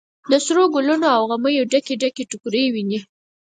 [0.31, 2.99] د سروګلو او غمیو ډکې، ډکې ټوکرۍ ویني